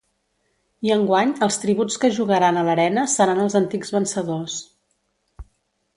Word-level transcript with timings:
I 0.87 0.93
enguany 0.95 1.33
els 1.47 1.59
tributs 1.65 1.99
que 2.05 2.11
jugaran 2.17 2.57
a 2.57 2.65
l'arena 2.69 3.05
seran 3.19 3.45
els 3.45 3.59
antics 3.63 3.97
vencedors. 3.97 4.57